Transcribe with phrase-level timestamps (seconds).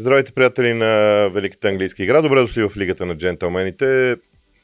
[0.00, 2.22] Здравейте, приятели на Великата английска игра.
[2.22, 4.16] Добре дошли в Лигата на джентълмените.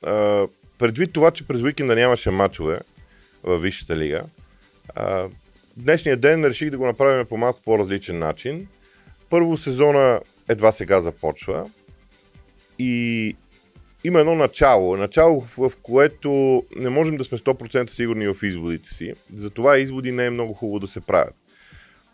[0.03, 0.47] А,
[0.79, 2.81] предвид това, че през уикенда нямаше матчове
[3.43, 4.23] в Висшата лига,
[4.95, 5.29] а,
[5.77, 8.69] днешния ден реших да го направим по малко по-различен начин.
[9.31, 11.71] Първо сезона едва сега започва
[12.79, 13.37] и
[14.05, 14.97] има едно начало.
[14.97, 19.13] Начало, в което не можем да сме 100% сигурни в изводите си.
[19.37, 21.35] Затова изводи не е много хубаво да се правят.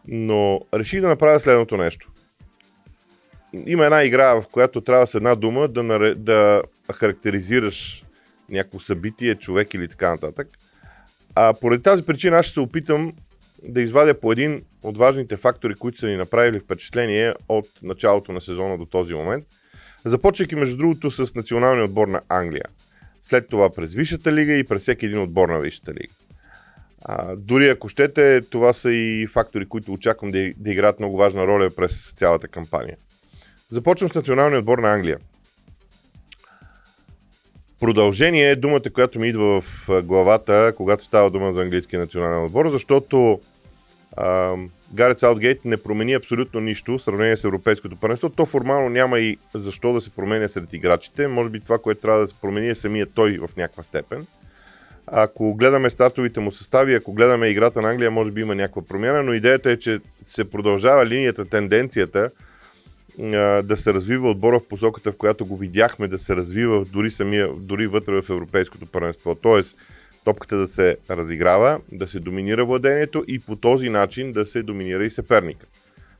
[0.08, 2.08] Но реших да направя следното нещо–
[3.66, 6.62] има една игра, в която трябва с една дума да, наре, да
[6.92, 8.04] характеризираш
[8.48, 10.48] някакво събитие, човек или така нататък.
[11.34, 13.12] А поради тази причина аз ще се опитам
[13.62, 18.40] да извадя по един от важните фактори, които са ни направили впечатление от началото на
[18.40, 19.44] сезона до този момент.
[20.04, 22.64] Започвайки между другото с националния отбор на Англия.
[23.22, 26.14] След това през Висшата лига и през всеки един отбор на Висшата лига.
[27.04, 31.46] А, дори ако щете, това са и фактори, които очаквам да, да играят много важна
[31.46, 32.96] роля през цялата кампания.
[33.72, 35.18] Започвам с националния отбор на Англия.
[37.80, 42.70] Продължение е думата, която ми идва в главата, когато става дума за английския национален отбор,
[42.70, 43.40] защото
[44.94, 48.30] Гарет Саутгейт не промени абсолютно нищо в сравнение с Европейското първенство.
[48.30, 51.28] То формално няма и защо да се променя сред играчите.
[51.28, 54.26] Може би това, което трябва да се промени е самия той в някаква степен.
[55.06, 59.22] Ако гледаме стартовите му състави, ако гледаме играта на Англия, може би има някаква промяна,
[59.22, 62.30] но идеята е, че се продължава линията, тенденцията
[63.62, 67.48] да се развива отбора в посоката, в която го видяхме да се развива дори, самия,
[67.56, 69.34] дори вътре в Европейското първенство.
[69.34, 69.76] Тоест,
[70.24, 75.04] топката да се разиграва, да се доминира владението и по този начин да се доминира
[75.04, 75.66] и съперника.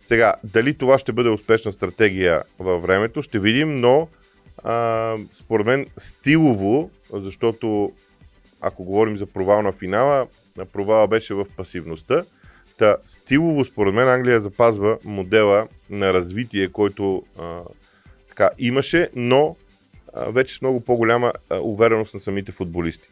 [0.03, 4.09] Сега, дали това ще бъде успешна стратегия във времето, ще видим, но
[4.65, 7.93] а, според мен стилово, защото
[8.61, 10.27] ако говорим за провал на финала,
[10.73, 12.25] провала беше в пасивността.
[12.79, 17.61] Та, стилово, според мен, Англия запазва модела на развитие, който а,
[18.29, 19.57] така, имаше, но
[20.15, 23.09] а, вече с много по-голяма а, увереност на самите футболисти.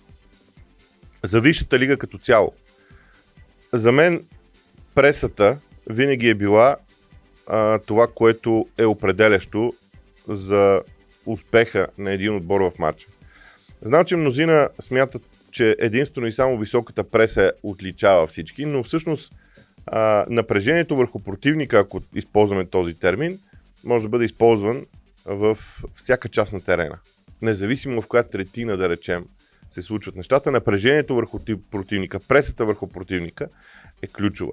[1.25, 2.53] За Висшата лига като цяло.
[3.72, 4.26] За мен
[4.94, 6.77] пресата винаги е била
[7.47, 9.72] а, това, което е определящо
[10.28, 10.82] за
[11.27, 13.06] успеха на един отбор в матча.
[13.82, 19.32] Знам, че мнозина смятат, че единствено и само високата преса отличава всички, но всъщност
[19.91, 23.39] а, напрежението върху противника, ако използваме този термин,
[23.84, 24.87] може да бъде използван
[25.25, 25.59] в
[25.95, 26.99] всяка част на терена.
[27.43, 29.25] Независимо в коя третина, да речем,
[29.71, 31.41] се случват нещата, напрежението върху
[31.71, 33.49] противника, пресата върху противника
[34.03, 34.53] е ключова.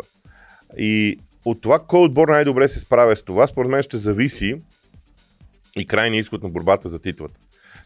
[0.78, 4.62] И от това кой отбор най-добре се справя с това, според мен ще зависи
[5.75, 7.40] и крайния изход на борбата за титлата.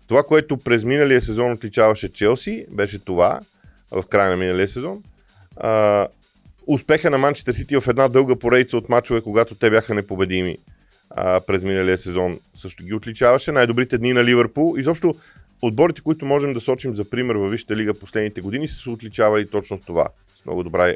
[0.08, 3.40] Това, което през миналия сезон отличаваше Челси, беше това,
[3.92, 5.04] в края на миналия сезон.
[6.68, 10.58] Успеха на Манчестър Сити в една дълга поредица от мачове, когато те бяха непобедими
[11.10, 13.52] а, през миналия сезон, също ги отличаваше.
[13.52, 14.76] Най-добрите дни на Ливърпул.
[14.78, 15.16] Изобщо
[15.62, 19.50] отборите, които можем да сочим за пример във Висшата лига последните години, са се отличавали
[19.50, 20.08] точно с това.
[20.36, 20.96] С много добра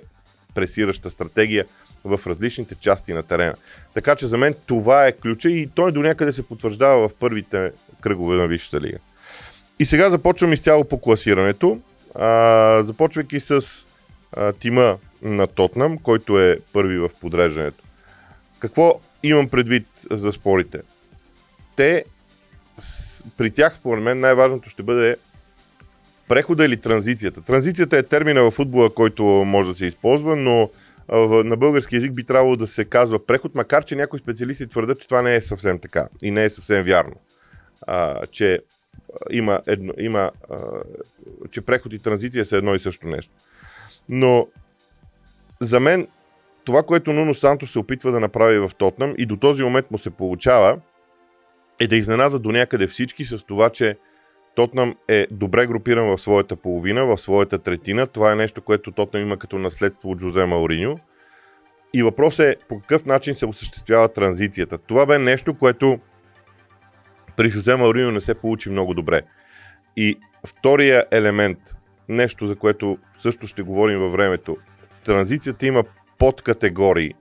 [0.56, 1.66] пресираща стратегия
[2.04, 3.56] в различните части на терена.
[3.94, 7.72] Така че за мен това е ключа и той до някъде се потвърждава в първите
[8.02, 8.98] кръгове на Висшата лига.
[9.80, 11.80] И сега започвам изцяло по класирането,
[12.16, 13.62] а, започвайки с
[14.32, 17.84] а, тима на Тотнам, който е първи в подреждането.
[18.60, 20.82] Какво имам предвид за спорите?
[21.76, 22.06] Те,
[23.38, 25.16] при тях, според мен, най-важното ще бъде
[26.28, 27.42] прехода или транзицията.
[27.42, 30.70] Транзицията е термина в футбола, който може да се използва, но
[31.44, 35.08] на български язик би трябвало да се казва преход, макар че някои специалисти твърдят, че
[35.08, 37.16] това не е съвсем така и не е съвсем вярно.
[37.88, 38.60] А, че
[39.30, 40.58] има, едно, има а,
[41.52, 43.34] че преход и транзиция са едно и също нещо.
[44.10, 44.48] Но
[45.62, 46.08] за мен
[46.66, 49.98] това, което Нуно Санто се опитва да направи в Тотнам и до този момент му
[49.98, 50.80] се получава,
[51.80, 53.98] е да изненаза до някъде всички с това, че
[54.56, 58.08] Тотнам е добре групиран в своята половина, в своята третина.
[58.08, 61.00] Това е нещо, което Тотнам има като наследство от Жозе Мауриньо.
[61.94, 64.78] И въпрос е по какъв начин се осъществява транзицията.
[64.78, 66.00] Това бе нещо, което
[67.38, 69.22] при Жозе Мауриньо не се получи много добре.
[69.98, 71.58] И втория елемент,
[72.10, 74.58] нещо за което също ще говорим във времето,
[75.06, 75.84] транзицията има
[76.18, 77.14] подкатегории.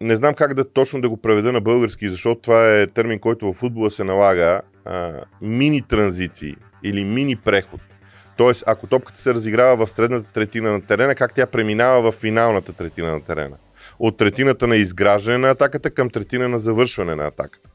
[0.00, 3.52] Не знам как да точно да го преведа на български, защото това е термин, който
[3.52, 4.60] в футбола се налага.
[5.42, 7.80] Мини транзиции или мини преход.
[8.36, 12.72] Тоест, ако топката се разиграва в средната третина на терена, как тя преминава в финалната
[12.72, 13.56] третина на терена?
[13.98, 17.68] От третината на изграждане на атаката към третина на завършване на атаката.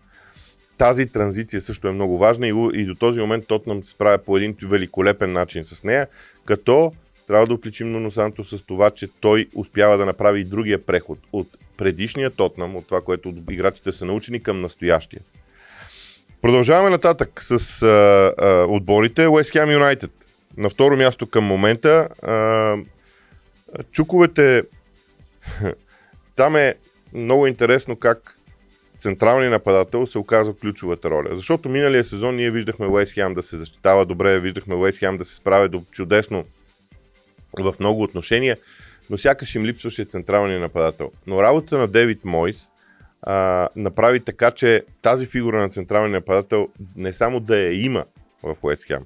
[0.78, 4.38] Тази транзиция също е много важна и, и до този момент Тотнам се справя по
[4.38, 6.08] един великолепен начин с нея,
[6.46, 6.92] като
[7.30, 11.20] Трябва да отличим Нуно Санто с това, че той успява да направи и другия преход
[11.34, 11.48] от
[11.78, 15.22] предишния Тотнам, от това, което играчите са научени към настоящия.
[16.42, 17.88] Продължаваме нататък с а,
[18.38, 19.28] а, отборите.
[19.28, 20.12] West Ham United.
[20.58, 22.08] На второ място към момента.
[22.22, 22.76] А,
[23.92, 24.64] чуковете.
[26.36, 26.76] Там е
[27.14, 28.40] много интересно как
[28.98, 31.30] централният нападател се оказва ключовата роля.
[31.32, 35.26] Защото миналия сезон ние виждахме Уест Хем да се защитава добре, виждахме Уест Хем да
[35.26, 36.46] се справя чудесно
[37.58, 38.58] в много отношения,
[39.10, 41.12] но сякаш им липсваше централния нападател.
[41.28, 42.72] Но работата на Девид Мойс
[43.22, 48.06] а, направи така, че тази фигура на централния нападател не само да я има
[48.44, 49.06] в Уест Хем,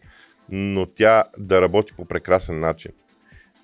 [0.50, 2.92] но тя да работи по прекрасен начин.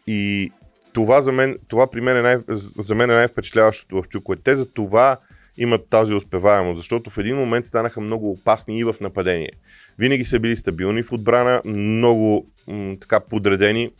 [0.08, 0.52] И
[0.94, 2.38] това за мен, това при мен е най,
[2.78, 4.36] за мен е най-впечатляващото в Чуко.
[4.36, 5.18] Те за това
[5.58, 9.52] имат тази успеваемост, защото в един момент станаха много опасни и в нападение.
[10.00, 13.92] Винаги са били стабилни в отбрана, много м- така подредени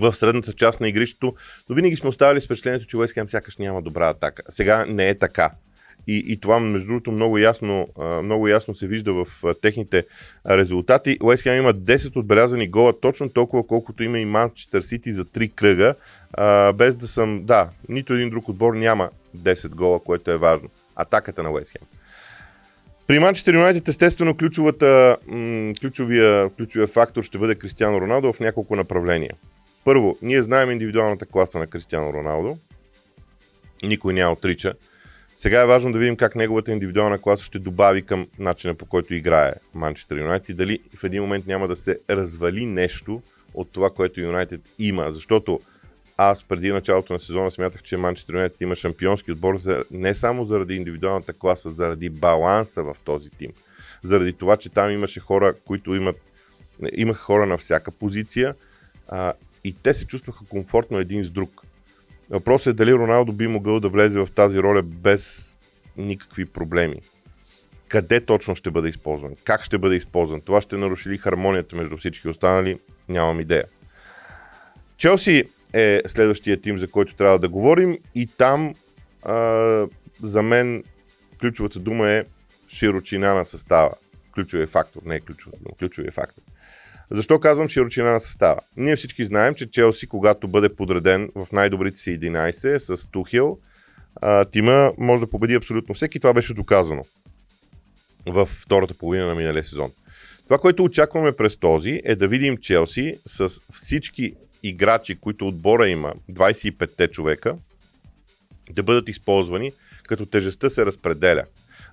[0.00, 1.34] в средната част на игрището,
[1.68, 4.42] но винаги сме оставали с впечатлението, че Уест сякаш няма добра атака.
[4.48, 5.50] Сега не е така.
[6.06, 7.88] И, и това, между другото, много ясно,
[8.22, 9.26] много ясно се вижда в
[9.62, 10.06] техните
[10.50, 11.18] резултати.
[11.22, 15.94] Уест има 10 отбелязани гола, точно толкова колкото има и Манчестър Сити за 3 кръга.
[16.74, 20.68] без да съм, да, нито един друг отбор няма 10 гола, което е важно.
[20.96, 21.86] Атаката на Уест Хем.
[23.06, 25.16] При Манчестър Юнайтед естествено ключовия,
[26.56, 29.32] ключовия фактор ще бъде Кристиано Роналдо в няколко направления.
[29.84, 32.58] Първо, ние знаем индивидуалната класа на Кристиано Роналдо.
[33.82, 34.74] Никой няма отрича.
[35.36, 39.14] Сега е важно да видим как неговата индивидуална класа ще добави към начина по който
[39.14, 43.22] играе Манчестър Юнайтед и дали в един момент няма да се развали нещо
[43.54, 45.06] от това, което Юнайтед има.
[45.12, 45.60] Защото
[46.16, 49.58] аз преди началото на сезона смятах, че Манчестър Юнайтед има шампионски отбор
[49.90, 53.50] не само заради индивидуалната класа, заради баланса в този тим.
[54.04, 56.16] Заради това, че там имаше хора, които имат
[56.92, 58.54] имаха хора на всяка позиция
[59.08, 59.32] а,
[59.64, 61.62] и те се чувстваха комфортно един с друг.
[62.30, 65.56] Въпросът е дали Роналдо би могъл да влезе в тази роля без
[65.96, 67.00] никакви проблеми.
[67.88, 69.32] Къде точно ще бъде използван?
[69.44, 70.40] Как ще бъде използван?
[70.40, 72.78] Това ще наруши ли хармонията между всички останали?
[73.08, 73.64] Нямам идея.
[74.96, 78.74] Челси е следващия тим, за който трябва да говорим и там
[79.22, 79.86] а,
[80.22, 80.84] за мен
[81.40, 82.24] ключовата дума е
[82.68, 83.90] широчина на състава.
[84.34, 86.42] Ключовия фактор, не е ключовата дума, ключовия фактор.
[87.10, 88.60] Защо казвам широчина на състава?
[88.76, 93.58] Ние всички знаем, че Челси, когато бъде подреден в най-добрите си 11 с Тухил,
[94.52, 96.20] тима може да победи абсолютно всеки.
[96.20, 97.04] Това беше доказано
[98.26, 99.92] в втората половина на миналия сезон.
[100.44, 106.14] Това, което очакваме през този е да видим Челси с всички играчи, които отбора има,
[106.30, 107.56] 25-те човека,
[108.70, 109.72] да бъдат използвани,
[110.02, 111.44] като тежестта се разпределя.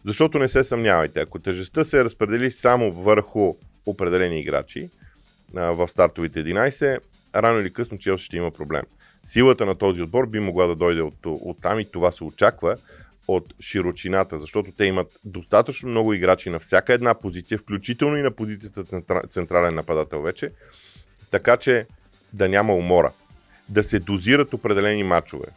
[0.06, 3.56] Защото не се съмнявайте, ако тежестта се разпредели само върху
[3.86, 4.90] определени играчи
[5.54, 7.00] в стартовите 11,
[7.36, 8.84] рано или късно Челси ще има проблем.
[9.24, 12.78] Силата на този отбор би могла да дойде от, от там и това се очаква
[13.28, 18.32] от широчината, защото те имат достатъчно много играчи на всяка една позиция, включително и на
[18.32, 20.52] позицията централен нападател вече,
[21.32, 21.86] така че
[22.34, 23.12] да няма умора,
[23.70, 25.48] да се дозират определени матчове,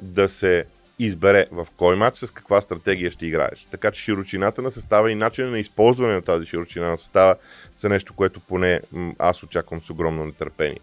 [0.00, 0.64] да се
[0.98, 3.66] избере в кой матч с каква стратегия ще играеш.
[3.70, 7.34] Така че широчината на състава и начинът на използване на тази широчина на състава
[7.76, 8.80] са нещо, което поне
[9.18, 10.80] аз очаквам с огромно нетърпение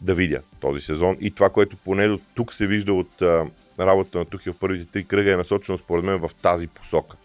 [0.00, 1.16] да видя този сезон.
[1.20, 3.46] И това, което поне до тук се вижда от а,
[3.80, 7.16] работата на Тухи в първите три кръга е насочено според мен в тази посока.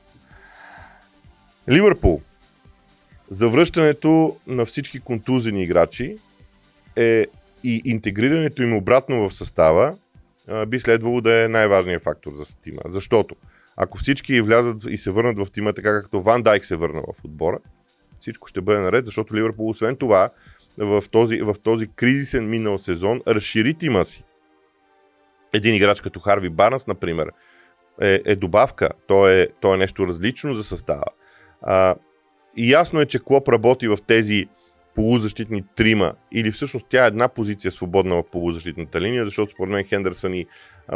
[1.69, 2.21] Ливърпул.
[3.29, 6.17] Завръщането на всички контузени играчи
[6.95, 7.25] е
[7.63, 9.95] и интегрирането им обратно в състава
[10.67, 12.81] би следвало да е най-важният фактор за тима.
[12.85, 13.35] Защото
[13.77, 17.25] ако всички влязат и се върнат в тима така както Ван Дайк се върна в
[17.25, 17.59] отбора,
[18.19, 20.29] всичко ще бъде наред, защото Ливърпул освен това
[20.77, 24.23] в този, в този кризисен минал сезон разшири тима си.
[25.53, 27.31] Един играч като Харви Барнс, например,
[28.01, 28.89] е, е добавка.
[29.07, 31.05] То е, то е нещо различно за състава.
[31.61, 31.95] А,
[32.57, 34.47] и ясно е, че Клоп работи в тези
[34.95, 39.83] полузащитни трима, или всъщност тя е една позиция свободна в полузащитната линия, защото според мен
[39.83, 40.45] Хендерсън и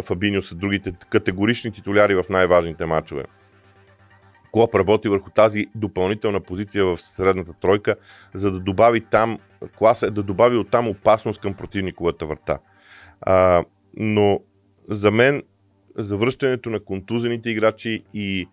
[0.03, 3.24] Фабинио са другите категорични титуляри в най-важните матчове.
[4.51, 7.96] Клоп работи върху тази допълнителна позиция в средната тройка,
[8.34, 9.39] за да добави там
[9.77, 12.60] класа, да добави оттам опасност към противниковата врата.
[13.22, 13.63] А,
[13.98, 14.39] но
[14.89, 15.44] за мен
[15.98, 18.48] завръщането на контузените играчи и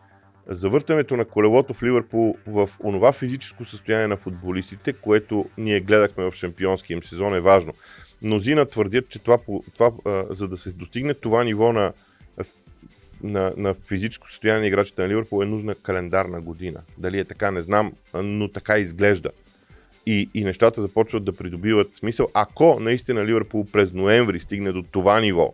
[0.49, 6.35] завъртането на колелото в Ливърпул в онова физическо състояние на футболистите, което ние гледахме в
[6.35, 7.75] шампионския им сезон е важно.
[8.23, 9.39] Мнозина твърдят, че това,
[9.75, 9.93] това,
[10.31, 11.93] за да се достигне това ниво на,
[13.23, 16.81] на, на физическо състояние на играчите на Ливърпул е нужна календарна година.
[16.99, 19.31] Дали е така, не знам, но така изглежда.
[20.07, 25.21] и, и нещата започват да придобиват смисъл, ако наистина Ливърпул през ноември стигне до това
[25.21, 25.53] ниво,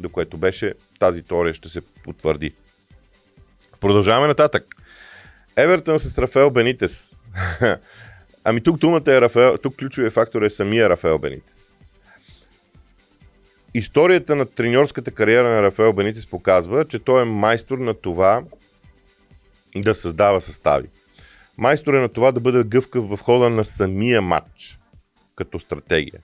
[0.00, 2.52] до което беше, тази теория ще се потвърди.
[3.80, 4.64] Продължаваме нататък.
[5.56, 7.16] Евертън с Рафаел Бенитес.
[8.44, 11.70] ами тук думата е Рафаел, тук ключовия фактор е самия Рафаел Бенитес.
[13.74, 18.42] Историята на треньорската кариера на Рафаел Бенитес показва, че той е майстор на това
[19.76, 20.88] да създава състави.
[21.58, 24.78] Майстор е на това да бъде гъвкав в хода на самия матч,
[25.36, 26.20] като стратегия.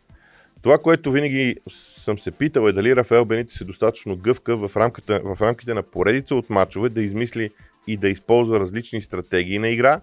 [0.67, 5.21] Това, което винаги съм се питал е дали Рафаел Бенитес е достатъчно гъвкав в, рамката,
[5.25, 7.51] в рамките на поредица от матчове да измисли
[7.87, 10.01] и да използва различни стратегии на игра,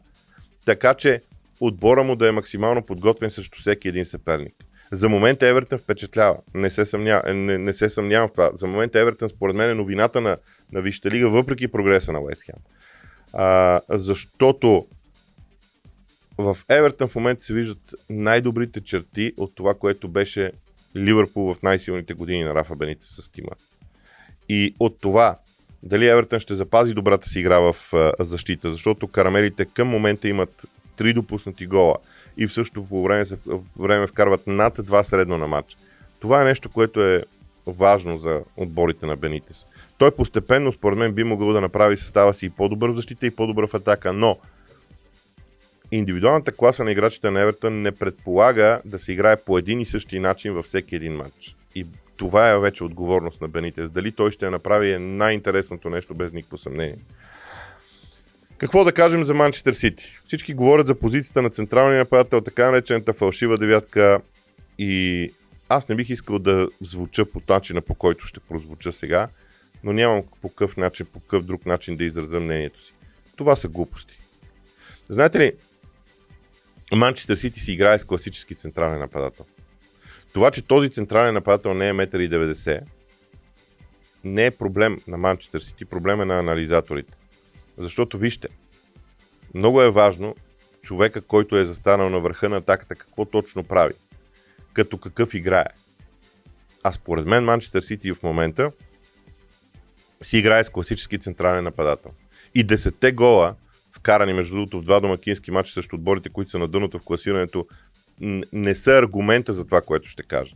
[0.66, 1.22] така че
[1.60, 4.54] отбора му да е максимално подготвен срещу всеки един съперник.
[4.92, 6.38] За момента Евертън впечатлява.
[6.54, 8.52] Не се, съмня, не, не се съмнявам в това.
[8.54, 10.38] За момента Евертън, според мен, е новината на,
[10.72, 12.44] на Висшата лига, въпреки прогреса на Уест
[13.34, 14.88] А, защото
[16.38, 20.52] в Евертън в момента се виждат най-добрите черти от това, което беше
[20.96, 23.52] Ливърпул в най-силните години на Рафа Бените с тима.
[24.50, 25.38] И от това
[25.84, 27.76] дали Евертън ще запази добрата си игра в
[28.20, 31.96] защита, защото карамелите към момента имат три допуснати гола
[32.38, 33.24] и в същото по време,
[33.80, 35.78] време вкарват над два средно на матч.
[36.20, 37.24] Това е нещо, което е
[37.68, 39.66] важно за отборите на Бенитес.
[39.98, 43.32] Той постепенно, според мен, би могъл да направи състава си и по-добър в защита и
[43.32, 44.38] по-добър в атака, но
[45.98, 50.20] индивидуалната класа на играчите на Евертън не предполага да се играе по един и същи
[50.20, 51.56] начин във всеки един матч.
[51.76, 51.86] И
[52.18, 53.92] това е вече отговорност на Бенитес.
[53.92, 56.98] Дали той ще направи е най-интересното нещо без никакво съмнение.
[58.58, 60.20] Какво да кажем за Манчестър Сити?
[60.28, 64.20] Всички говорят за позицията на централния нападател, така наречената фалшива девятка
[64.78, 65.32] и
[65.70, 69.28] аз не бих искал да звуча по начина, по който ще прозвуча сега,
[69.84, 72.94] но нямам по какъв начин, по какъв друг начин да изразя мнението си.
[73.36, 74.20] Това са глупости.
[75.10, 75.54] Знаете ли,
[76.96, 79.46] Манчестър Сити си играе с класически централен нападател.
[80.34, 82.88] Това, че този централен нападател не е 1,90 м,
[84.24, 87.14] не е проблем на Манчестър Сити, проблем е на анализаторите.
[87.78, 88.48] Защото вижте,
[89.54, 90.36] много е важно
[90.82, 93.94] човека, който е застанал на върха на атаката, какво точно прави.
[94.74, 95.68] Като какъв играе.
[96.84, 98.72] А според мен Манчестър Сити в момента
[100.22, 102.12] си играе с класически централен нападател.
[102.56, 103.56] И десетте гола,
[104.04, 107.68] вкарани между другото в два домакински матча срещу отборите, които са на дъното в класирането,
[108.54, 110.56] не са аргумента за това, което ще кажа.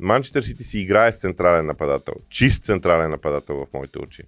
[0.00, 2.14] Манчестър Сити си играе с централен нападател.
[2.28, 4.22] Чист централен нападател в моите очи.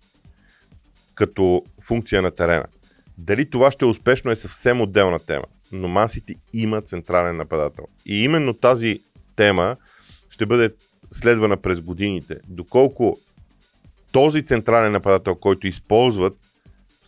[1.15, 2.65] Като функция на терена.
[3.19, 5.45] Дали това ще е успешно е съвсем отделна тема.
[5.73, 7.85] Но Ман Сити има централен нападател.
[8.07, 9.01] И именно тази
[9.37, 9.77] тема
[10.31, 10.75] ще бъде
[11.11, 12.37] следвана през годините.
[12.49, 13.19] Доколко
[14.13, 16.37] този централен нападател, който използват,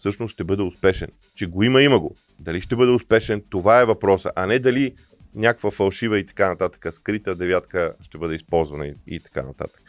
[0.02, 1.08] всъщност ще бъде успешен.
[1.34, 2.16] Че го има, има го.
[2.38, 4.94] Дали ще бъде успешен, това е въпроса, а не дали
[5.34, 9.82] някаква фалшива и така нататък, скрита девятка ще бъде използвана и, и така нататък.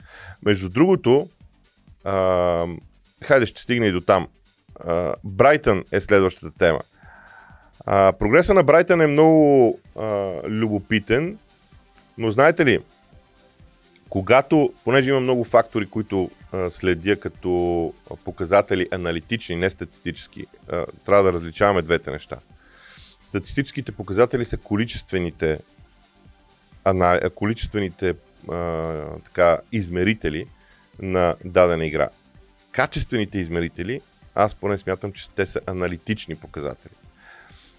[0.46, 1.30] Между другото,
[2.04, 2.66] а,
[3.24, 4.28] хайде ще стигне и до там.
[4.80, 6.80] А, Брайтън е следващата тема.
[7.86, 10.06] А, прогреса на Брайтън е много а,
[10.46, 11.38] любопитен,
[12.18, 12.80] но знаете ли,
[14.14, 17.94] когато, понеже има много фактори, които а, следя като
[18.26, 22.38] показатели аналитични, не статистически, а, трябва да различаваме двете неща.
[23.24, 25.60] Статистическите показатели са количествените,
[26.84, 28.14] ана, количествените
[28.52, 28.92] а,
[29.26, 30.48] така, измерители
[31.02, 32.10] на дадена игра.
[32.72, 34.02] Качествените измерители,
[34.36, 36.94] аз поне смятам, че те са аналитични показатели.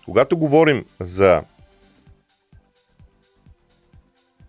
[0.05, 1.43] Когато говорим за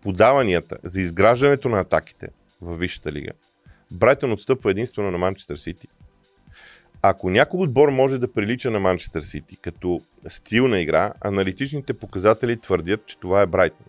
[0.05, 2.27] подаванията, за изграждането на атаките
[2.61, 3.31] в Висшата лига,
[3.91, 5.87] Брайтън отстъпва единствено на Манчестър Сити
[7.09, 12.57] ако някой отбор може да прилича на Манчестър Сити като стил на игра, аналитичните показатели
[12.57, 13.85] твърдят, че това е Брайтън.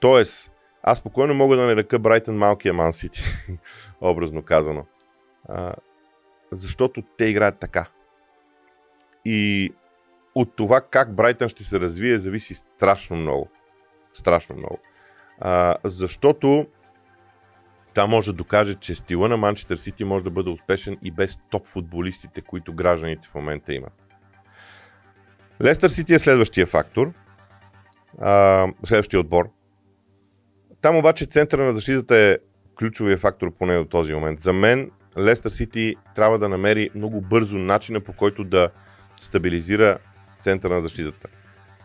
[0.00, 3.22] Тоест, аз спокойно мога да нарека Брайтън малкия Ман Сити,
[4.00, 4.86] образно казано.
[5.48, 5.74] А,
[6.52, 7.86] защото те играят така.
[9.24, 9.72] И
[10.34, 13.48] от това как Брайтън ще се развие зависи страшно много.
[14.12, 14.78] Страшно много.
[15.40, 16.66] А, защото
[17.94, 21.38] това може да докаже, че стила на Манчестър Сити може да бъде успешен и без
[21.50, 23.92] топ футболистите, които гражданите в момента имат.
[25.62, 27.12] Лестър Сити е следващия фактор,
[28.20, 29.50] а, следващия отбор.
[30.80, 32.36] Там обаче центъра на защитата е
[32.78, 34.40] ключовия фактор поне до този момент.
[34.40, 38.70] За мен Лестър Сити трябва да намери много бързо начина по който да
[39.16, 39.98] стабилизира
[40.40, 41.28] центъра на защитата.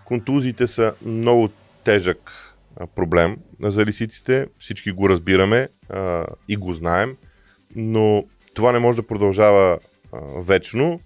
[0.06, 1.50] Контузиите са много
[1.84, 2.49] тежък
[2.88, 4.48] проблем за лисиците.
[4.60, 7.18] Всички го разбираме а, и го знаем,
[7.76, 9.80] но това не може да продължава
[10.12, 11.00] а, вечно.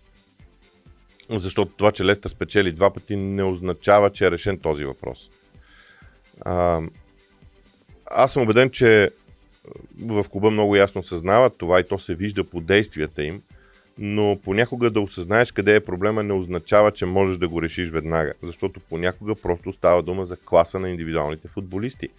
[1.29, 5.29] защото това, че Лестър спечели два пъти, не означава, че е решен този въпрос.
[6.41, 6.81] А,
[8.05, 9.11] аз съм убеден, че
[9.99, 13.41] в клуба много ясно съзнават това и то се вижда по действията им,
[13.97, 18.33] но понякога да осъзнаеш къде е проблема не означава, че можеш да го решиш веднага,
[18.43, 22.09] защото понякога просто става дума за класа на индивидуалните футболисти.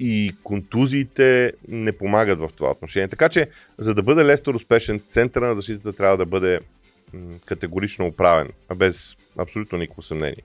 [0.00, 3.08] И контузиите не помагат в това отношение.
[3.08, 6.60] Така че, за да бъде Лестър успешен, центъра на защитата трябва да бъде
[7.44, 10.42] категорично оправен, без абсолютно никакво съмнение.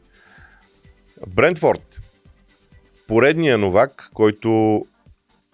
[1.28, 2.02] Брентфорд.
[3.08, 4.86] Поредния новак, който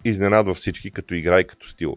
[0.04, 1.96] изненадва всички като игра и като стил.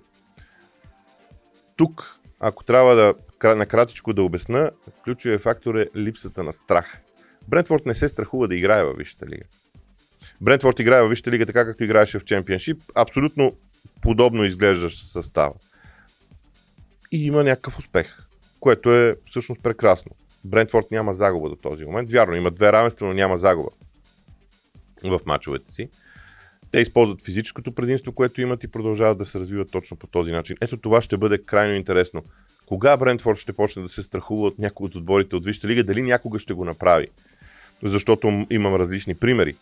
[1.81, 3.13] Тук, ако трябва да
[3.55, 4.71] накратичко да обясна,
[5.03, 6.97] ключовия фактор е липсата на страх.
[7.47, 9.43] Брентфорд не се страхува да играе във Висшата лига.
[10.41, 12.81] Брентфорд играе във Висшата лига така, както играеше в Чемпионшип.
[12.95, 13.55] Абсолютно
[14.01, 15.53] подобно изглеждащ състава.
[17.11, 18.17] И има някакъв успех,
[18.59, 20.11] което е всъщност прекрасно.
[20.45, 22.11] Брентфорд няма загуба до този момент.
[22.11, 23.69] Вярно, има две равенства, но няма загуба
[25.03, 25.89] в мачовете си.
[26.71, 30.57] Те използват физическото предимство, което имат и продължават да се развиват точно по този начин.
[30.61, 32.23] Ето това ще бъде крайно интересно.
[32.65, 36.01] Кога Брентфорд ще почне да се страхува от някои от отборите от Висшата лига, дали
[36.01, 37.07] някога ще го направи?
[37.83, 39.55] Защото имам различни примери.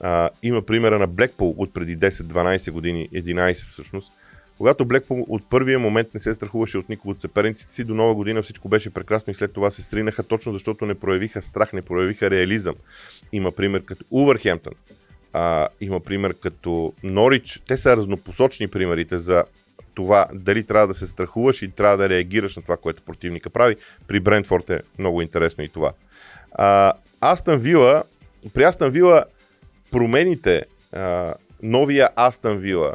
[0.00, 4.12] А, има примера на Блекпол от преди 10-12 години, 11 всъщност,
[4.58, 8.14] когато Блекпол от първия момент не се страхуваше от никого от съперниците си, до нова
[8.14, 11.82] година всичко беше прекрасно и след това се стринаха точно защото не проявиха страх, не
[11.82, 12.74] проявиха реализъм.
[13.32, 14.72] Има пример като Увърхемптън,
[15.32, 17.62] а, има пример като Норич.
[17.66, 19.44] Те са разнопосочни примерите за
[19.94, 23.76] това дали трябва да се страхуваш и трябва да реагираш на това, което противника прави.
[24.06, 25.92] При Брентфорд е много интересно и това.
[26.52, 28.02] А, Астън Вила,
[28.54, 29.24] при Астън Вила
[29.90, 32.94] промените, а, новия Астън Вила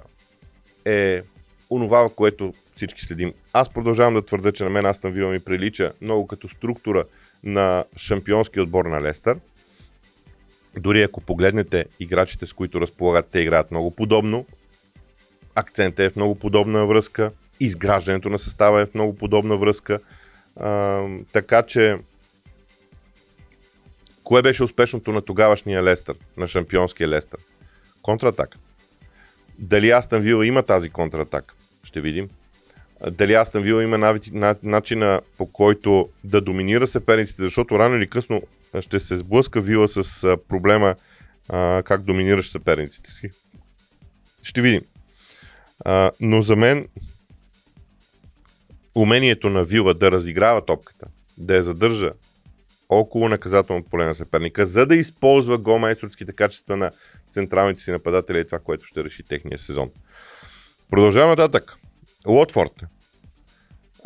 [0.86, 1.22] е
[1.70, 3.34] онова, което всички следим.
[3.54, 7.04] Аз продължавам да твърда, че на мен Астън Вила ми прилича много като структура
[7.44, 9.38] на шампионски отбор на Лестър.
[10.80, 14.46] Дори ако погледнете играчите, с които разполагат, те играят много подобно.
[15.56, 17.32] Акцентът е в много подобна връзка.
[17.60, 20.00] Изграждането на състава е в много подобна връзка.
[20.56, 21.02] А,
[21.34, 21.98] така че
[24.26, 27.40] Кое беше успешното на тогавашния Лестър, на шампионския Лестър?
[28.02, 28.58] Контратак.
[29.60, 31.54] Дали Астън Вила има тази контратак?
[31.84, 32.30] Ще видим.
[33.12, 34.20] Дали Астън Вила има
[34.64, 38.42] начина по който да доминира съперниците, защото рано или късно
[38.82, 40.96] ще се сблъска Вила с проблема
[41.50, 43.30] а, как доминираш съперниците си.
[44.44, 44.82] Ще видим.
[45.86, 46.88] А, но за мен
[48.96, 51.08] умението на Вила да разиграва топката,
[51.38, 52.12] да я задържа,
[52.90, 56.92] около наказателното поле на съперника, за да използва голмайсторските качества на
[57.32, 59.92] централните си нападатели и това, което ще реши техния сезон.
[60.90, 61.78] Продължаваме нататък.
[62.28, 62.84] Лотфорд.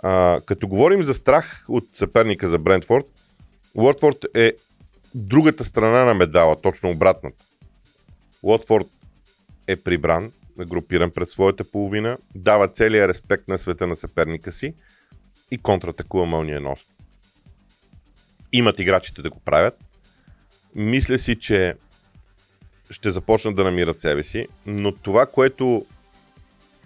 [0.04, 3.06] А, като говорим за страх от съперника за Брентфорд,
[3.76, 4.54] Лотфорд е
[5.16, 7.46] другата страна на медала, точно обратната.
[8.44, 8.88] Лотфорд
[9.68, 14.74] е прибран, групиран пред своята половина, дава целия респект на света на съперника си
[15.52, 16.94] и контратакува мълниеносно
[18.52, 19.80] имат играчите да го правят.
[20.76, 21.76] Мисля си, че
[22.92, 25.86] ще започнат да намират себе си, но това, което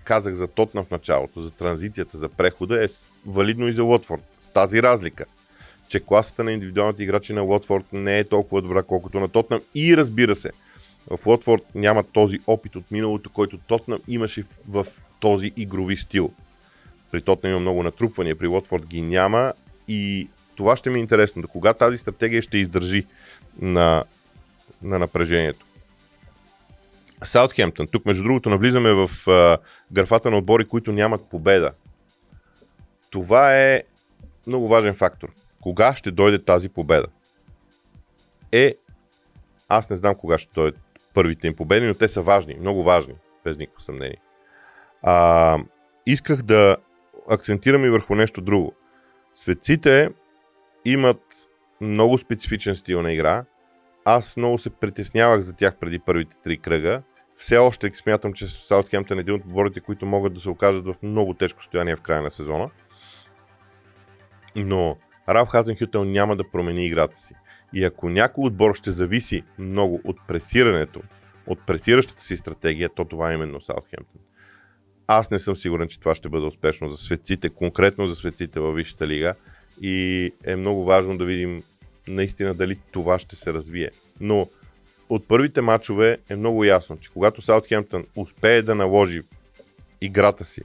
[0.04, 2.88] казах за Тотна в началото, за транзицията, за прехода, е
[3.26, 4.22] валидно и за Лотфорд.
[4.40, 5.26] С тази разлика,
[5.94, 9.62] че класата на индивидуалните играчи на Лотфорд не е толкова добра, колкото на Тотнам.
[9.76, 10.52] И разбира се,
[11.18, 14.88] в Лотфорд няма този опит от миналото, който Тотнам имаше в,
[15.20, 16.32] този игрови стил.
[17.12, 19.54] При Тотнам има много натрупвания, при Лотфорд ги няма
[19.88, 21.42] и това ще ми е интересно.
[21.42, 23.06] Да кога тази стратегия ще издържи
[23.62, 24.04] на,
[24.82, 25.66] на напрежението.
[27.24, 27.88] Саутхемптън.
[27.88, 29.58] Тук, между другото, навлизаме в а,
[29.92, 31.72] графата на отбори, които нямат победа.
[33.10, 33.84] Това е
[34.48, 35.30] много важен фактор.
[35.64, 37.08] Кога ще дойде тази победа?
[38.52, 38.76] Е,
[39.70, 40.80] аз не знам кога ще дойдат
[41.14, 44.18] първите им победи, но те са важни, много важни, без никакво съмнение.
[45.02, 45.58] А,
[46.06, 46.78] исках да
[47.30, 48.74] акцентирам и върху нещо друго.
[49.34, 50.10] Светците
[50.86, 51.22] имат
[51.82, 53.46] много специфичен стил на игра.
[54.06, 57.02] Аз много се притеснявах за тях преди първите три кръга.
[57.36, 60.96] Все още смятам, че Саутхемптън е един от отборите, които могат да се окажат в
[61.04, 62.70] много тежко състояние в края на сезона.
[64.56, 64.98] Но
[65.30, 67.34] Ралф Хазенхютел няма да промени играта си.
[67.74, 71.02] И ако някой отбор ще зависи много от пресирането,
[71.48, 74.22] от пресиращата си стратегия, то това е именно Саутхемптън.
[75.08, 78.76] Аз не съм сигурен, че това ще бъде успешно за светците, конкретно за светците във
[78.76, 79.36] Висшата лига
[79.82, 81.64] и е много важно да видим
[82.08, 83.90] наистина дали това ще се развие.
[84.20, 84.50] Но
[85.10, 89.22] от първите матчове е много ясно, че когато Саутхемптън успее да наложи
[90.02, 90.62] играта си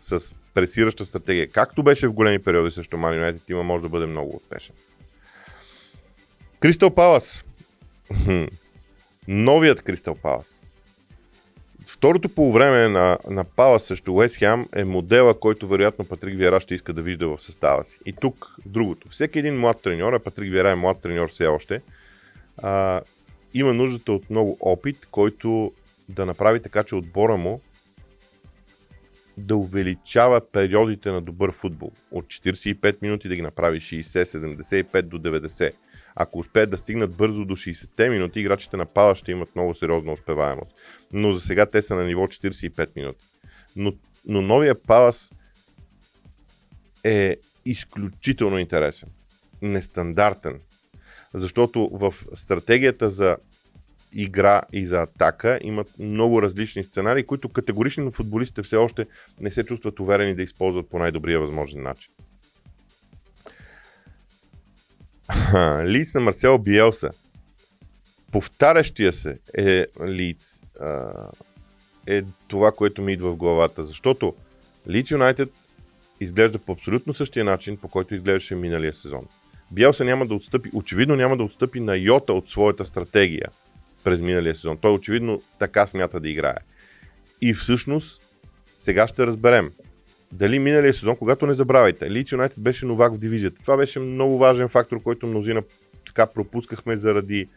[0.00, 4.06] с пресираща стратегия, както беше в големи периоди срещу Man United, има може да бъде
[4.06, 4.74] много успешен.
[6.60, 7.44] Кристал Палас.
[9.28, 10.62] Новият Кристал Палас.
[11.86, 16.74] Второто полувреме на, на Палас срещу Уест Хем е модела, който вероятно Патрик Виера ще
[16.74, 17.98] иска да вижда в състава си.
[18.06, 19.08] И тук другото.
[19.08, 21.82] Всеки един млад треньор, а Патрик Виера е млад треньор все още,
[22.62, 23.00] а,
[23.54, 25.72] има нуждата от много опит, който
[26.08, 27.60] да направи така, че отбора му
[29.40, 31.92] да увеличава периодите на добър футбол.
[32.10, 35.72] От 45 минути да ги направи 60, 75 до 90.
[36.14, 40.12] Ако успеят да стигнат бързо до 60-те минути, играчите на Пала ще имат много сериозна
[40.12, 40.74] успеваемост.
[41.12, 43.24] Но за сега те са на ниво 45 минути.
[43.76, 43.92] Но,
[44.26, 45.32] но новия Палас
[47.04, 49.08] е изключително интересен.
[49.62, 50.60] Нестандартен.
[51.34, 53.36] Защото в стратегията за
[54.14, 59.06] игра и за атака имат много различни сценарии, които категорично футболистите все още
[59.40, 62.12] не се чувстват уверени да използват по най-добрия възможен начин.
[65.84, 67.10] Лиц на Марсел Биелса.
[68.32, 70.62] Повтарящия се е лиц.
[72.06, 73.84] Е това, което ми идва в главата.
[73.84, 74.34] Защото
[74.88, 75.50] Лиц Юнайтед
[76.20, 79.26] изглежда по абсолютно същия начин, по който изглеждаше миналия сезон.
[79.70, 83.48] Биелса няма да отстъпи, очевидно няма да отстъпи на йота от своята стратегия
[84.04, 84.76] през миналия сезон.
[84.76, 86.56] Той очевидно така смята да играе.
[87.40, 88.22] И всъщност,
[88.78, 89.70] сега ще разберем.
[90.32, 93.62] Дали миналия сезон, когато не забравяйте, Лидс Юнайтед беше новак в дивизията.
[93.62, 95.62] Това беше много важен фактор, който мнозина
[96.06, 97.48] така пропускахме заради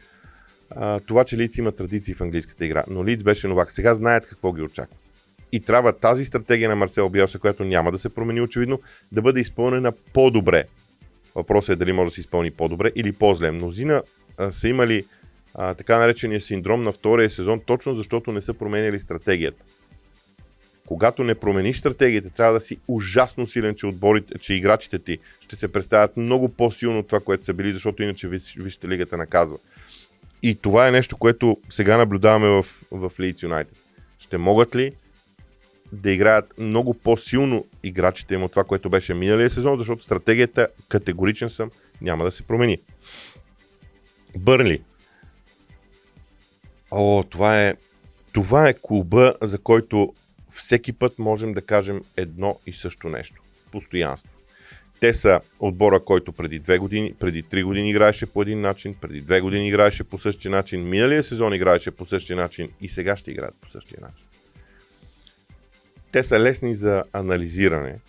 [0.70, 2.84] а, това, че Лиц има традиции в английската игра.
[2.88, 3.72] Но Лиц беше новак.
[3.72, 4.98] Сега знаят какво ги очаква.
[5.52, 9.40] И трябва тази стратегия на Марсел Биелса, която няма да се промени очевидно, да бъде
[9.40, 10.64] изпълнена по-добре.
[11.36, 13.52] Въпросът е дали може да се изпълни по-добре или по-зле.
[13.52, 14.04] Мнозина
[14.38, 15.06] а, са имали
[15.56, 19.64] а, така наречения синдром на втория сезон, точно защото не са променяли стратегията.
[20.88, 25.56] Когато не промениш стратегията, трябва да си ужасно силен, че, отборите, че играчите ти ще
[25.56, 29.58] се представят много по-силно от това, което са били, защото иначе вижте лигата наказва.
[30.44, 33.78] И това е нещо, което сега наблюдаваме в, в Leeds United.
[34.20, 34.92] Ще могат ли
[35.92, 41.50] да играят много по-силно играчите им от това, което беше миналия сезон, защото стратегията, категоричен
[41.50, 42.78] съм, няма да се промени.
[44.38, 44.82] Бърли.
[46.96, 47.76] О, това е,
[48.34, 50.14] това е клуба, за който
[50.50, 53.42] всеки път можем да кажем едно и също нещо.
[53.72, 54.30] Постоянство.
[55.00, 59.22] Те са отбора, който преди две години, преди три години играеше по един начин, преди
[59.22, 63.32] две години играеше по същия начин, миналия сезон играеше по същия начин и сега ще
[63.32, 64.26] играят по същия начин.
[66.12, 68.00] Те са лесни за анализиране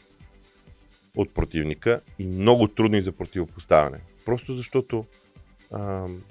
[1.17, 3.99] от противника и много трудни за противопоставяне.
[4.25, 5.05] Просто защото
[5.73, 6.23] ам,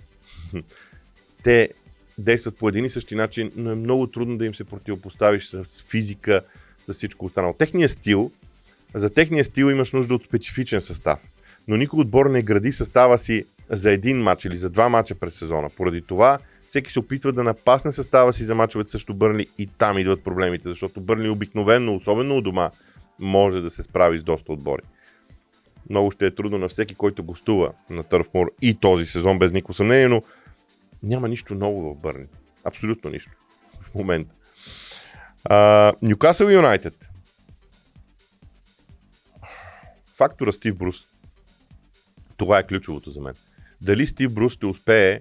[1.44, 1.70] те
[2.18, 5.84] действат по един и същи начин, но е много трудно да им се противопоставиш с
[5.90, 6.42] физика,
[6.84, 7.54] с всичко останало.
[7.54, 8.32] Техният стил,
[8.94, 11.20] за техния стил имаш нужда от специфичен състав.
[11.68, 15.34] Но никой отбор не гради състава си за един матч или за два матча през
[15.34, 15.70] сезона.
[15.78, 19.98] Поради това всеки се опитва да напасне състава си за мачовете също Бърли и там
[19.98, 22.72] идват проблемите, защото Бърли обикновенно, особено у дома,
[23.20, 24.82] може да се справи с доста отбори.
[25.90, 29.74] Много ще е трудно на всеки, който гостува на Търфмор и този сезон, без никакво
[29.74, 30.24] съмнение, но
[31.04, 32.26] няма нищо ново в Бърни.
[32.64, 33.32] Абсолютно нищо.
[33.82, 34.36] В момента.
[36.02, 37.10] Нюкасъл Юнайтед.
[40.16, 41.10] Фактора Стив Брус.
[42.38, 43.34] Това е ключовото за мен.
[43.82, 45.20] Дали Стив Брус ще успее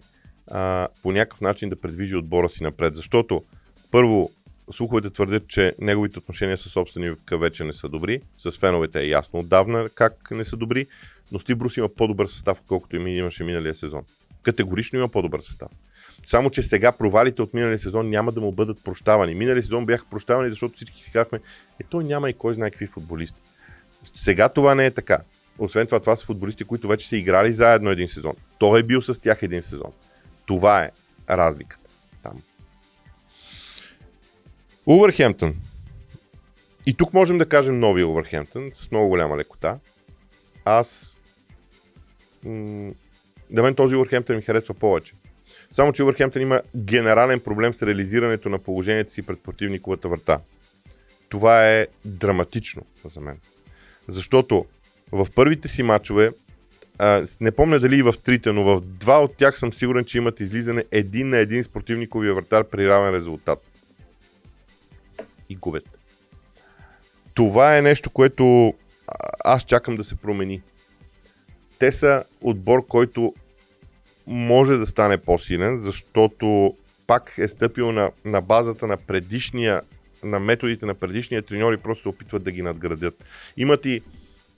[0.50, 2.96] а, по някакъв начин да предвижи отбора си напред.
[2.96, 3.44] Защото,
[3.90, 4.30] първо,
[4.72, 8.22] слуховете твърдят, че неговите отношения с собственика вече не са добри.
[8.38, 10.86] С феновете е ясно отдавна как не са добри,
[11.32, 14.04] но Стив Брус има по-добър състав, отколкото имаше миналия сезон
[14.42, 15.68] категорично има по-добър състав.
[16.26, 19.34] Само, че сега провалите от миналия сезон няма да му бъдат прощавани.
[19.34, 21.40] Миналия сезон бяха прощавани, защото всички си казахме,
[21.80, 23.40] е, той няма и кой знае какви футболисти.
[24.16, 25.18] Сега това не е така.
[25.58, 28.32] Освен това, това са футболисти, които вече са играли заедно един сезон.
[28.58, 29.92] Той е бил с тях един сезон.
[30.46, 30.90] Това е
[31.30, 31.90] разликата
[32.22, 32.42] там.
[34.86, 35.54] Увърхемптън.
[36.86, 39.78] И тук можем да кажем нови Увърхемптън с много голяма лекота.
[40.64, 41.20] Аз
[43.52, 45.14] на мен този Уърхемптън ми харесва повече.
[45.70, 50.40] Само, че Уърхемптън има генерален проблем с реализирането на положението си пред противниковата врата.
[51.28, 53.40] Това е драматично за мен.
[54.08, 54.66] Защото
[55.12, 56.30] в първите си матчове,
[56.98, 60.18] а, не помня дали и в трите, но в два от тях съм сигурен, че
[60.18, 63.58] имат излизане един на един с противниковия вратар при равен резултат.
[65.48, 65.98] И губят.
[67.34, 68.74] Това е нещо, което
[69.44, 70.62] аз чакам да се промени.
[71.78, 73.34] Те са отбор, който
[74.26, 76.74] може да стане по-силен, защото
[77.06, 79.82] пак е стъпил на, на базата на предишния
[80.24, 83.24] на методите на предишния треньори, просто се опитват да ги надградят.
[83.56, 84.02] Имат и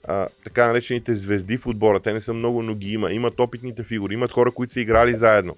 [0.07, 1.99] а, така наречените звезди в отбора.
[1.99, 3.11] Те не са много, но ги има.
[3.11, 5.57] Имат опитните фигури, имат хора, които са играли заедно.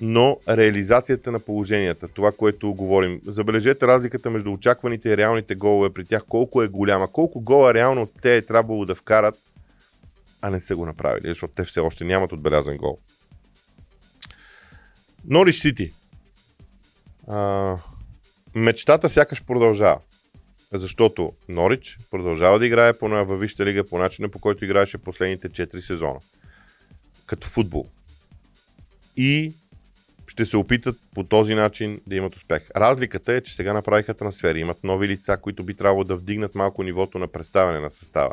[0.00, 6.04] Но реализацията на положенията, това, което говорим, забележете разликата между очакваните и реалните голове при
[6.04, 9.34] тях, колко е голяма, колко гола реално те е трябвало да вкарат,
[10.40, 12.98] а не са го направили, защото те все още нямат отбелязан гол.
[15.28, 15.92] Норич Сити.
[18.54, 20.00] Мечтата сякаш продължава.
[20.72, 25.50] Защото Норич продължава да играе по във Висшата лига по начина по който играеше последните
[25.50, 26.20] 4 сезона.
[27.26, 27.86] Като футбол.
[29.16, 29.54] И
[30.26, 32.70] ще се опитат по този начин да имат успех.
[32.76, 34.60] Разликата е, че сега направиха трансфери.
[34.60, 38.32] Имат нови лица, които би трябвало да вдигнат малко нивото на представяне на състава.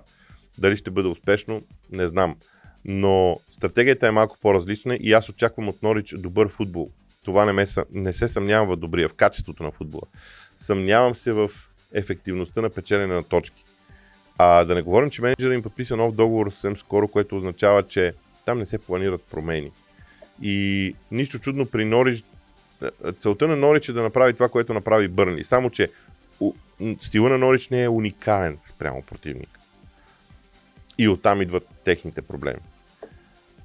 [0.58, 2.36] Дали ще бъде успешно, не знам.
[2.85, 6.89] Но стратегията е малко по-различна и аз очаквам от Норич добър футбол.
[7.23, 10.03] Това не, ме, не се съмнявам в добрия, в качеството на футбола.
[10.57, 11.51] Съмнявам се в
[11.93, 13.63] ефективността на печелене на точки.
[14.37, 18.13] А да не говорим, че менеджерът им подписа нов договор съвсем скоро, което означава, че
[18.45, 19.71] там не се планират промени.
[20.41, 22.23] И нищо чудно при Норич,
[23.19, 25.43] целта на Норич е да направи това, което направи Бърнли.
[25.43, 25.89] Само, че
[27.01, 29.59] стила на Норич не е уникален спрямо противник.
[30.97, 32.59] И оттам идват техните проблеми.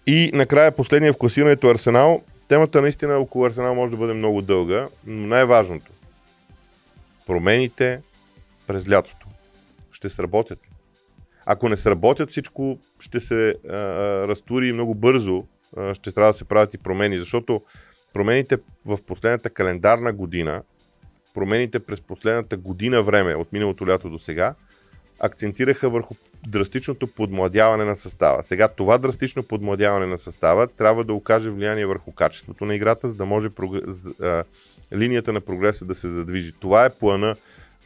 [0.07, 2.23] И накрая последния в класирането Арсенал.
[2.49, 5.92] Темата наистина около Арсенал може да бъде много дълга, но най-важното.
[7.27, 8.01] Промените
[8.66, 9.27] през лятото
[9.92, 10.59] ще сработят.
[11.47, 13.73] Ако не сработят, всичко ще се а,
[14.29, 15.45] разтури много бързо.
[15.77, 17.62] А, ще трябва да се правят и промени, защото
[18.12, 20.62] промените в последната календарна година,
[21.35, 24.55] промените през последната година време, от миналото лято до сега,
[25.20, 26.14] акцентираха върху
[26.46, 28.42] драстичното подмладяване на състава.
[28.42, 33.14] Сега това драстично подмладяване на състава трябва да окаже влияние върху качеството на играта, за
[33.14, 34.44] да може прогрес, а,
[34.92, 36.52] линията на прогреса да се задвижи.
[36.52, 37.37] Това е плана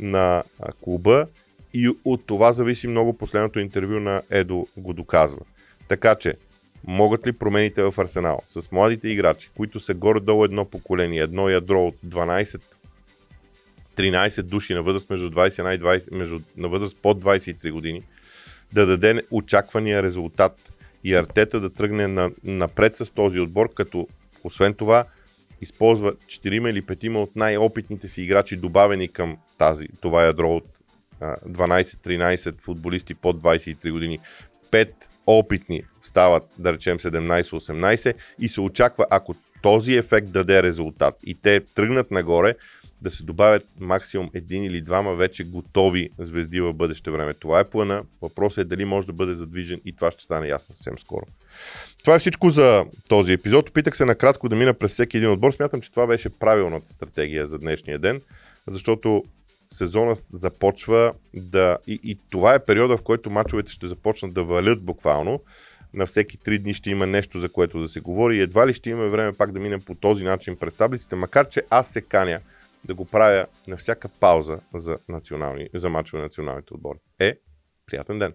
[0.00, 0.42] на
[0.84, 1.26] клуба
[1.74, 5.40] и от това зависи много последното интервю на Едо го доказва.
[5.88, 6.34] Така че,
[6.86, 11.86] могат ли промените в Арсенал с младите играчи, които са горе-долу едно поколение, едно ядро
[11.86, 12.60] от 12
[13.96, 18.02] 13 души на възраст между 21 и 20, между, на възраст под 23 години,
[18.72, 20.72] да даде очаквания резултат
[21.04, 24.08] и Артета да тръгне на, напред с този отбор, като
[24.44, 25.04] освен това
[25.60, 30.64] използва 4 или 5 от най-опитните си играчи, добавени към тази, това ядро от
[31.48, 34.18] 12-13 футболисти под 23 години.
[34.70, 34.90] 5
[35.26, 41.60] опитни стават, да речем 17-18 и се очаква, ако този ефект даде резултат и те
[41.60, 42.54] тръгнат нагоре,
[43.02, 47.34] да се добавят максимум един или двама вече готови звезди в бъдеще време.
[47.34, 48.02] Това е плана.
[48.22, 51.26] Въпросът е дали може да бъде задвижен и това ще стане ясно съвсем скоро.
[52.02, 53.68] Това е всичко за този епизод.
[53.68, 55.52] Опитах се накратко да мина през всеки един отбор.
[55.52, 58.20] Смятам, че това беше правилната стратегия за днешния ден,
[58.68, 59.24] защото
[59.72, 61.78] сезона започва да...
[61.86, 65.40] И, и това е периода, в който мачовете ще започнат да валят буквално.
[65.94, 68.40] На всеки три дни ще има нещо, за което да се говори.
[68.40, 71.62] Едва ли ще имаме време пак да минем по този начин през таблиците, макар че
[71.70, 72.40] аз се каня
[72.84, 76.98] да го правя на всяка пауза за, национални, за мачове на националните отбори.
[77.18, 77.38] Е,
[77.86, 78.34] приятен ден!